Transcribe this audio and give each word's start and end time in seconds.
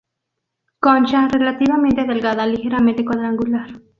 Concha 0.79 1.27
relativamente 1.27 2.05
delgada, 2.05 2.43
ligeramente 2.47 3.05
cuadrangular. 3.05 3.69